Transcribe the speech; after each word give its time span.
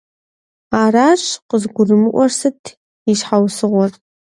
Аращ 0.81 1.23
къызгурымыӀуэр, 1.49 2.31
сыт 2.39 2.63
и 3.11 3.13
щхьэусыгъуэр? 3.19 3.91